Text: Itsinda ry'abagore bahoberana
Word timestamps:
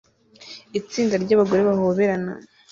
Itsinda 0.79 1.15
ry'abagore 1.23 1.61
bahoberana 1.69 2.31